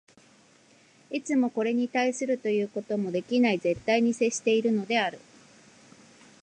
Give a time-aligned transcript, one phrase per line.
[1.11, 5.19] いつもこれに対するということもできない絶対に接しているのである。